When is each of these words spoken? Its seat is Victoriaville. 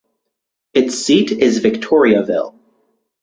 Its 0.73 0.97
seat 0.97 1.31
is 1.31 1.59
Victoriaville. 1.59 2.57